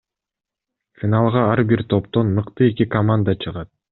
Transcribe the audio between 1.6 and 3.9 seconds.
бир топтон мыкты эки команда чыгат.